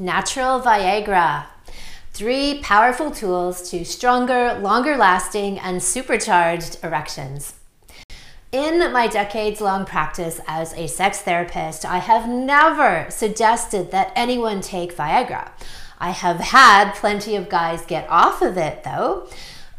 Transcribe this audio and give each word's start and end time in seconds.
Natural 0.00 0.60
Viagra. 0.60 1.46
Three 2.12 2.60
powerful 2.62 3.10
tools 3.10 3.68
to 3.70 3.84
stronger, 3.84 4.56
longer 4.60 4.96
lasting, 4.96 5.58
and 5.58 5.82
supercharged 5.82 6.78
erections. 6.84 7.54
In 8.52 8.92
my 8.92 9.08
decades 9.08 9.60
long 9.60 9.84
practice 9.84 10.40
as 10.46 10.72
a 10.74 10.86
sex 10.86 11.22
therapist, 11.22 11.84
I 11.84 11.98
have 11.98 12.28
never 12.28 13.06
suggested 13.10 13.90
that 13.90 14.12
anyone 14.14 14.60
take 14.60 14.96
Viagra. 14.96 15.50
I 15.98 16.10
have 16.10 16.38
had 16.38 16.92
plenty 16.92 17.34
of 17.34 17.48
guys 17.48 17.84
get 17.84 18.08
off 18.08 18.40
of 18.40 18.56
it 18.56 18.84
though. 18.84 19.28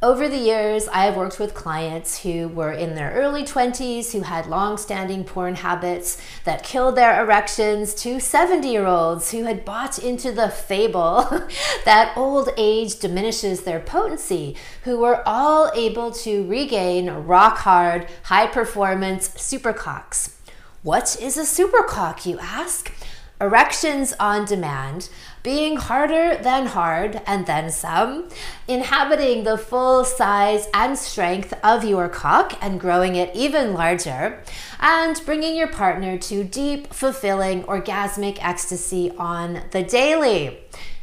Over 0.02 0.30
the 0.30 0.38
years, 0.38 0.88
I 0.88 1.04
have 1.04 1.18
worked 1.18 1.40
with 1.40 1.54
clients 1.54 2.24
who 2.24 2.48
were 2.48 2.72
in 2.72 2.96
their 2.96 3.12
early 3.12 3.44
20s, 3.44 4.14
who 4.14 4.22
had 4.22 4.48
long 4.48 4.78
standing 4.78 5.26
porn 5.26 5.56
habits 5.56 6.22
that 6.46 6.64
killed 6.64 6.96
their 6.96 7.22
erections, 7.22 7.94
to 7.96 8.22
70 8.22 8.66
year 8.66 8.86
olds 8.86 9.32
who 9.32 9.44
had 9.44 9.66
bought 9.66 10.00
into 10.00 10.32
the 10.32 10.48
fable 10.48 11.24
that 11.84 12.14
old 12.16 12.48
age 12.56 12.98
diminishes 13.00 13.64
their 13.64 13.82
potency, 13.82 14.56
who 14.86 15.00
were 15.00 15.22
all 15.28 15.70
able 15.76 16.12
to 16.12 16.48
regain 16.48 17.10
rock 17.10 17.58
hard, 17.58 18.08
high 18.24 18.48
performance 18.48 19.28
supercocks. 19.28 20.34
What 20.82 21.18
is 21.22 21.36
a 21.36 21.42
supercock, 21.42 22.26
you 22.26 22.40
ask? 22.40 22.94
Erections 23.42 24.14
on 24.20 24.46
demand 24.46 25.10
being 25.44 25.78
harder 25.78 26.36
than 26.36 26.66
hard 26.68 27.22
and 27.26 27.46
then 27.46 27.72
some, 27.72 28.28
inhabiting 28.68 29.46
the 29.46 29.58
full 29.58 30.04
size 30.04 30.68
and 30.74 30.98
strength 30.98 31.54
of 31.64 31.86
your 31.86 32.10
cock 32.10 32.58
and 32.62 32.80
growing 32.80 33.16
it 33.16 33.34
even 33.34 33.74
larger, 33.74 34.44
and 34.80 35.22
bringing 35.26 35.56
your 35.56 35.70
partner 35.70 36.18
to 36.18 36.44
deep, 36.44 36.94
fulfilling, 36.94 37.64
orgasmic 37.64 38.38
ecstasy 38.42 39.12
on 39.18 39.62
the 39.72 39.84
daily. 39.84 40.60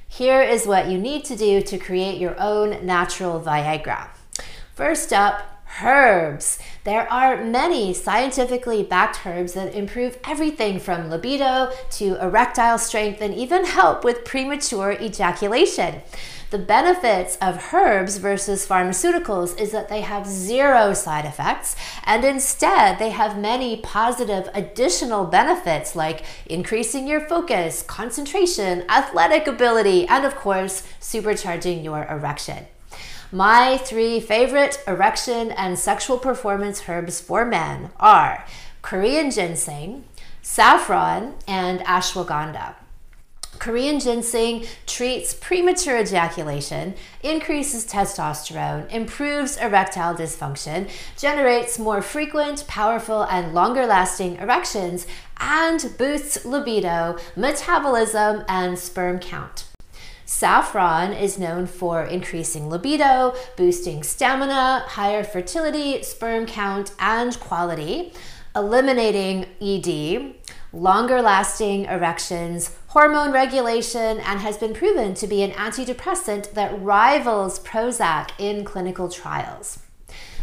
Here 0.07 0.43
is 0.43 0.67
what 0.67 0.89
you 0.89 0.99
need 0.99 1.25
to 1.27 1.37
do 1.37 1.63
to 1.63 1.79
create 1.79 2.21
your 2.21 2.39
own 2.39 2.85
natural 2.85 3.41
Viagra. 3.41 4.09
First 4.75 5.13
up, 5.13 5.56
herbs. 5.83 6.59
There 6.85 7.11
are 7.13 7.45
many 7.45 7.93
scientifically 7.93 8.83
backed 8.83 9.27
herbs 9.27 9.55
that 9.55 9.75
improve 9.75 10.19
everything 10.25 10.79
from 10.79 11.11
libido 11.11 11.73
to 11.93 12.23
erectile 12.23 12.79
strength 12.79 13.21
and 13.21 13.35
even 13.35 13.65
help 13.65 14.05
with 14.05 14.25
premature 14.25 14.93
ejaculation. 14.93 16.03
The 16.51 16.59
benefits 16.59 17.37
of 17.43 17.73
herbs 17.75 18.19
versus 18.19 18.67
pharmaceuticals 18.67 19.59
is 19.61 19.73
that 19.73 19.89
they 19.89 20.03
have 20.03 20.27
zero 20.27 20.95
side 20.95 21.25
effects, 21.25 21.75
and 22.05 22.25
instead, 22.25 23.01
they 23.01 23.11
have 23.11 23.37
many 23.37 23.79
positive 23.79 24.49
additional 24.55 25.25
benefits 25.25 25.97
like 25.97 26.25
increasing 26.47 27.09
your 27.09 27.21
focus, 27.21 27.83
concentration, 27.83 28.85
athletic 28.89 29.49
ability, 29.49 30.07
and 30.07 30.25
of 30.25 30.37
course, 30.37 30.85
supercharging 31.01 31.83
your 31.83 32.05
erection. 32.05 32.67
My 33.33 33.79
three 33.79 34.21
favorite 34.21 34.83
erection 34.87 35.51
and 35.51 35.77
sexual 35.77 36.17
performance 36.17 36.89
herbs 36.89 37.21
for 37.21 37.45
men 37.45 37.91
are 37.99 38.45
Korean 38.83 39.33
ginseng, 39.33 40.05
saffron, 40.43 41.35
and 41.49 41.81
ashwagandha. 41.81 42.77
Korean 43.59 43.99
ginseng 43.99 44.65
treats 44.87 45.35
premature 45.35 45.99
ejaculation, 45.99 46.95
increases 47.23 47.85
testosterone, 47.85 48.89
improves 48.93 49.57
erectile 49.57 50.15
dysfunction, 50.15 50.89
generates 51.19 51.79
more 51.79 52.03
frequent, 52.03 52.65
powerful, 52.69 53.23
and 53.23 53.55
longer 53.55 53.87
lasting 53.87 54.37
erections, 54.37 55.07
and 55.39 55.95
boosts 55.99 56.45
libido, 56.45 57.19
metabolism, 57.35 58.45
and 58.49 58.79
sperm 58.79 59.19
count. 59.19 59.66
Saffron 60.29 61.13
is 61.13 61.39
known 61.39 61.67
for 61.69 62.03
increasing 62.03 62.69
libido, 62.69 63.33
boosting 63.57 64.03
stamina, 64.03 64.83
higher 64.89 65.23
fertility, 65.23 66.03
sperm 66.03 66.47
count, 66.47 66.91
and 66.99 67.39
quality, 67.39 68.13
eliminating 68.57 69.47
ED, 69.63 70.35
longer 70.73 71.23
lasting 71.23 71.85
erections, 71.85 72.77
hormone 72.89 73.31
regulation, 73.33 74.19
and 74.19 74.41
has 74.41 74.59
been 74.59 74.75
proven 74.75 75.15
to 75.15 75.29
be 75.29 75.45
an 75.45 75.53
antidepressant 75.53 76.55
that 76.55 76.77
rivals 76.83 77.61
Prozac 77.61 78.31
in 78.37 78.65
clinical 78.65 79.09
trials. 79.09 79.86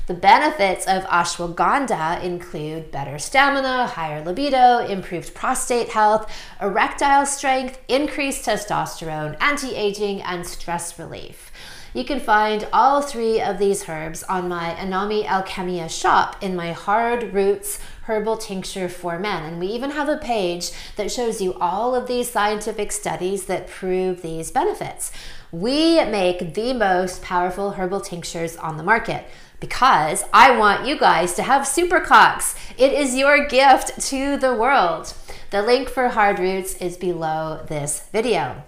The 0.06 0.14
benefits 0.14 0.86
of 0.86 1.06
ashwagandha 1.06 2.22
include 2.24 2.92
better 2.92 3.18
stamina, 3.18 3.88
higher 3.88 4.22
libido, 4.22 4.80
improved 4.80 5.34
prostate 5.34 5.90
health, 5.90 6.30
erectile 6.62 7.26
strength, 7.26 7.80
increased 7.88 8.46
testosterone, 8.46 9.38
anti 9.40 9.74
aging, 9.76 10.22
and 10.22 10.46
stress 10.46 11.00
relief. 11.00 11.54
You 11.94 12.04
can 12.04 12.20
find 12.20 12.68
all 12.74 13.02
three 13.02 13.40
of 13.40 13.60
these 13.60 13.88
herbs 13.88 14.24
on 14.24 14.50
my 14.50 14.76
Anami 14.78 15.26
Alchemia 15.26 15.90
shop 15.90 16.42
in 16.42 16.54
my 16.54 16.74
Hard 16.74 17.34
Roots 17.34 17.80
herbal 18.06 18.38
tincture 18.38 18.90
for 18.90 19.18
men. 19.20 19.44
And 19.44 19.60
we 19.60 19.68
even 19.68 19.92
have 19.92 20.10
a 20.10 20.18
page 20.18 20.72
that 20.98 21.12
shows 21.12 21.40
you 21.40 21.54
all 21.62 21.96
of 21.96 22.08
these 22.08 22.30
scientific 22.30 22.92
studies 22.92 23.46
that 23.46 23.70
prove 23.70 24.22
these 24.22 24.52
benefits. 24.52 25.12
We 25.52 26.04
make 26.04 26.56
the 26.56 26.74
most 26.74 27.22
powerful 27.22 27.72
herbal 27.72 28.02
tinctures 28.02 28.58
on 28.58 28.78
the 28.78 28.84
market 28.84 29.26
because 29.64 30.26
I 30.34 30.58
want 30.58 30.86
you 30.86 31.00
guys 31.00 31.36
to 31.36 31.42
have 31.42 31.66
super 31.66 32.02
cocks. 32.02 32.54
It 32.78 32.92
is 32.92 33.16
your 33.16 33.48
gift 33.48 33.98
to 34.10 34.36
the 34.36 34.54
world. 34.54 35.14
The 35.52 35.62
link 35.62 35.88
for 35.88 36.10
Hard 36.10 36.38
Roots 36.38 36.76
is 36.82 36.98
below 36.98 37.64
this 37.70 38.02
video. 38.12 38.64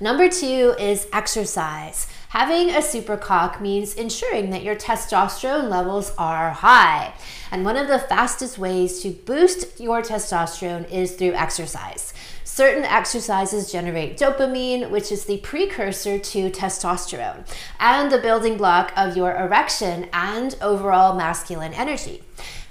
Number 0.00 0.30
two 0.30 0.74
is 0.78 1.06
exercise. 1.12 2.06
Having 2.34 2.70
a 2.70 2.82
super 2.82 3.16
cock 3.16 3.60
means 3.60 3.94
ensuring 3.94 4.50
that 4.50 4.64
your 4.64 4.74
testosterone 4.74 5.70
levels 5.70 6.10
are 6.18 6.50
high. 6.50 7.14
And 7.52 7.64
one 7.64 7.76
of 7.76 7.86
the 7.86 8.00
fastest 8.00 8.58
ways 8.58 8.98
to 9.02 9.10
boost 9.10 9.78
your 9.78 10.02
testosterone 10.02 10.90
is 10.90 11.12
through 11.12 11.34
exercise. 11.34 12.12
Certain 12.42 12.82
exercises 12.82 13.70
generate 13.70 14.18
dopamine, 14.18 14.90
which 14.90 15.12
is 15.12 15.26
the 15.26 15.38
precursor 15.38 16.18
to 16.18 16.50
testosterone 16.50 17.46
and 17.78 18.10
the 18.10 18.18
building 18.18 18.56
block 18.56 18.92
of 18.96 19.16
your 19.16 19.36
erection 19.36 20.08
and 20.12 20.56
overall 20.60 21.14
masculine 21.14 21.72
energy. 21.72 22.24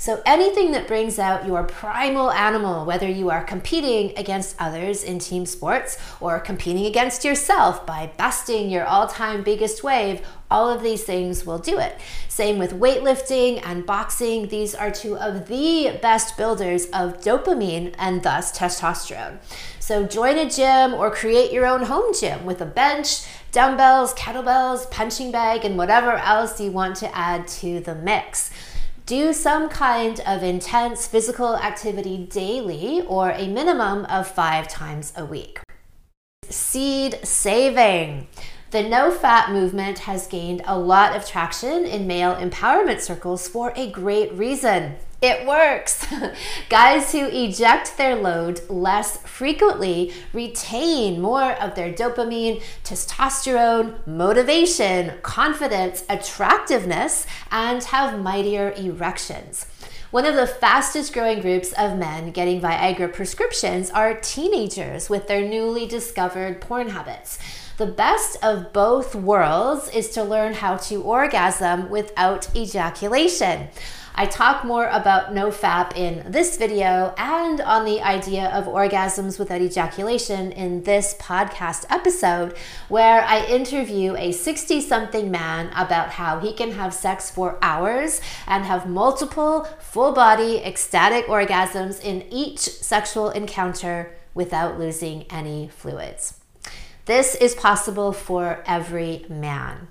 So, 0.03 0.22
anything 0.25 0.74
that 0.74 0.86
brings 0.86 1.18
out 1.18 1.47
your 1.47 1.64
primal 1.64 2.30
animal, 2.30 2.84
whether 2.84 3.08
you 3.08 3.30
are 3.30 3.41
competing 3.41 4.12
against 4.18 4.58
others 4.59 5.02
in 5.02 5.18
team 5.18 5.46
sports 5.46 5.97
or 6.19 6.41
competing 6.41 6.86
against 6.86 7.24
yourself 7.24 7.86
by 7.86 8.12
busting 8.18 8.69
your 8.69 8.84
all 8.84 9.08
time 9.08 9.44
biggest 9.44 9.81
wave, 9.81 10.19
all 10.52 10.69
of 10.69 10.84
these 10.84 11.06
things 11.06 11.46
will 11.46 11.58
do 11.58 11.80
it. 11.80 12.02
Same 12.28 12.58
with 12.58 12.74
weightlifting 12.74 13.62
and 13.66 13.86
boxing. 13.86 14.50
These 14.50 14.75
are 14.75 14.92
two 14.92 15.18
of 15.18 15.47
the 15.47 15.97
best 16.02 16.36
builders 16.36 16.88
of 16.88 17.22
dopamine 17.22 17.96
and 17.97 18.24
thus 18.24 18.52
testosterone. 18.52 19.38
So 19.80 20.06
join 20.06 20.38
a 20.38 20.50
gym 20.50 20.94
or 20.94 21.12
create 21.12 21.53
your 21.53 21.66
own 21.66 21.84
home 21.84 22.13
gym 22.13 22.44
with 22.44 22.59
a 22.59 22.66
bench, 22.66 23.22
dumbbells, 23.53 24.13
kettlebells, 24.16 24.92
punching 24.92 25.31
bag, 25.31 25.63
and 25.63 25.78
whatever 25.78 26.12
else 26.12 26.59
you 26.59 26.72
want 26.72 26.97
to 26.97 27.18
add 27.18 27.47
to 27.47 27.80
the 27.80 27.96
mix. 27.96 28.52
Do 29.06 29.34
some 29.34 29.68
kind 29.68 30.22
of 30.25 30.44
intense 30.44 31.08
physical 31.08 31.58
activity 31.58 32.25
daily 32.25 33.02
or 33.02 33.31
a 33.31 33.50
minimum 33.50 34.06
of 34.06 34.30
five 34.30 34.69
times 34.69 35.12
a 35.18 35.25
week. 35.25 35.59
Seed 36.47 37.19
saving. 37.22 38.28
The 38.72 38.78
nofap 38.78 39.52
movement 39.52 40.00
has 40.00 40.25
gained 40.28 40.62
a 40.66 40.80
lot 40.80 41.18
of 41.18 41.28
traction 41.28 41.86
in 41.86 42.08
male 42.08 42.34
empowerment 42.36 43.02
circles 43.02 43.46
for 43.46 43.74
a 43.75 43.92
great 43.92 44.31
reason. 44.36 44.96
It 45.23 45.47
works. 45.47 46.06
Guys 46.69 47.13
who 47.13 47.28
eject 47.28 47.95
their 47.95 48.13
load 48.13 48.59
less 48.69 49.19
frequently 49.19 50.12
retain 50.33 51.21
more 51.21 51.53
of 51.53 51.75
their 51.75 51.94
dopamine, 51.94 52.62
testosterone, 52.83 54.06
motivation, 54.06 55.13
confidence, 55.21 56.03
attractiveness, 56.09 57.25
and 57.51 57.81
have 57.86 58.19
mightier 58.19 58.74
erections. 58.75 59.65
One 60.12 60.25
of 60.25 60.36
the 60.36 60.45
fastest 60.45 61.13
growing 61.13 61.39
groups 61.39 61.71
of 61.71 61.98
men 61.98 62.31
getting 62.31 62.59
Viagra 62.59 63.13
prescriptions 63.13 63.89
are 63.92 64.15
teenagers 64.15 65.09
with 65.09 65.30
their 65.30 65.48
newly 65.48 65.88
discovered 65.88 66.59
porn 66.59 66.89
habits. 66.89 67.39
The 67.77 67.88
best 67.88 68.38
of 68.44 68.74
both 68.74 69.15
worlds 69.15 69.89
is 69.89 70.09
to 70.09 70.24
learn 70.24 70.53
how 70.53 70.75
to 70.77 71.01
orgasm 71.01 71.89
without 71.89 72.53
ejaculation. 72.56 73.69
I 74.15 74.27
talk 74.27 74.63
more 74.63 74.86
about 74.88 75.33
nofap 75.33 75.98
in 75.98 76.31
this 76.31 76.57
video 76.57 77.15
and 77.18 77.60
on 77.62 77.83
the 77.83 78.00
idea 78.00 78.48
of 78.50 78.65
orgasms 78.65 79.39
without 79.39 79.60
ejaculation 79.60 80.51
in 80.51 80.83
this 80.83 81.15
podcast 81.15 81.86
episode, 81.89 82.56
where 82.89 83.24
I 83.24 83.44
interview 83.45 84.15
a 84.15 84.31
60 84.31 84.81
something 84.81 85.31
man 85.31 85.71
about 85.75 86.10
how 86.10 86.39
he 86.39 86.54
can 86.54 86.74
have 86.74 86.94
sex 86.94 87.31
for 87.31 87.57
hours 87.63 88.21
and 88.45 88.65
have 88.65 88.88
multiple 88.88 89.68
full 89.80 90.12
body 90.12 90.57
ecstatic 90.63 91.25
orgasms 91.25 92.00
in 92.00 92.24
each 92.30 92.60
sexual 92.60 93.31
encounter 93.31 94.15
without 94.36 94.77
losing 94.77 95.24
any 95.31 95.69
fluids. 95.69 96.39
This 97.06 97.33
is 97.33 97.56
possible 97.56 98.13
for 98.13 98.63
every 98.68 99.25
man. 99.27 99.88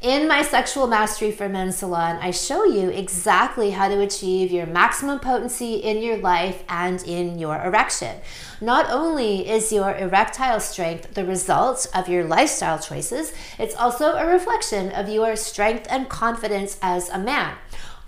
In 0.00 0.28
my 0.28 0.42
Sexual 0.42 0.86
Mastery 0.86 1.32
for 1.32 1.48
Men 1.48 1.72
salon, 1.72 2.18
I 2.22 2.30
show 2.30 2.64
you 2.64 2.88
exactly 2.88 3.72
how 3.72 3.88
to 3.88 4.00
achieve 4.00 4.52
your 4.52 4.64
maximum 4.64 5.18
potency 5.18 5.74
in 5.74 6.00
your 6.00 6.18
life 6.18 6.62
and 6.68 7.02
in 7.02 7.36
your 7.40 7.60
erection. 7.60 8.20
Not 8.60 8.88
only 8.92 9.48
is 9.48 9.72
your 9.72 9.96
erectile 9.96 10.60
strength 10.60 11.14
the 11.14 11.24
result 11.24 11.88
of 11.96 12.08
your 12.08 12.22
lifestyle 12.22 12.78
choices, 12.78 13.32
it's 13.58 13.74
also 13.74 14.12
a 14.12 14.24
reflection 14.24 14.92
of 14.92 15.08
your 15.08 15.34
strength 15.34 15.88
and 15.90 16.08
confidence 16.08 16.78
as 16.80 17.08
a 17.08 17.18
man. 17.18 17.56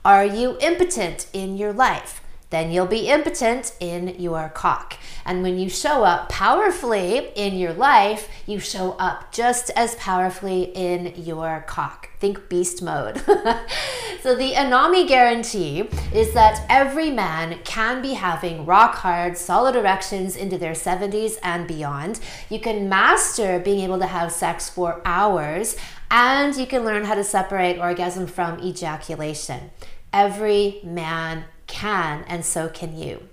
Are 0.04 0.24
you 0.24 0.58
impotent 0.60 1.26
in 1.32 1.56
your 1.56 1.72
life? 1.72 2.20
Then 2.50 2.72
you'll 2.72 2.86
be 2.86 3.08
impotent 3.08 3.74
in 3.78 4.16
your 4.20 4.48
cock. 4.48 4.96
And 5.24 5.42
when 5.42 5.58
you 5.58 5.68
show 5.68 6.02
up 6.02 6.28
powerfully 6.28 7.30
in 7.36 7.56
your 7.56 7.72
life, 7.72 8.28
you 8.44 8.58
show 8.58 8.92
up 8.92 9.32
just 9.32 9.70
as 9.76 9.94
powerfully 9.94 10.64
in 10.74 11.14
your 11.16 11.64
cock. 11.68 12.08
Think 12.18 12.48
beast 12.48 12.82
mode. 12.82 13.18
so, 14.20 14.34
the 14.34 14.52
Anami 14.52 15.06
guarantee 15.08 15.88
is 16.12 16.34
that 16.34 16.66
every 16.68 17.10
man 17.10 17.60
can 17.64 18.02
be 18.02 18.14
having 18.14 18.66
rock 18.66 18.96
hard, 18.96 19.38
solid 19.38 19.76
erections 19.76 20.36
into 20.36 20.58
their 20.58 20.72
70s 20.72 21.38
and 21.42 21.66
beyond. 21.66 22.20
You 22.50 22.60
can 22.60 22.88
master 22.88 23.58
being 23.60 23.80
able 23.80 24.00
to 24.00 24.06
have 24.06 24.32
sex 24.32 24.68
for 24.68 25.00
hours, 25.04 25.76
and 26.10 26.54
you 26.56 26.66
can 26.66 26.84
learn 26.84 27.04
how 27.04 27.14
to 27.14 27.24
separate 27.24 27.78
orgasm 27.78 28.26
from 28.26 28.58
ejaculation. 28.60 29.70
Every 30.12 30.80
man 30.82 31.44
can, 31.70 32.24
and 32.28 32.44
so 32.44 32.68
can 32.68 32.94
you. 32.96 33.30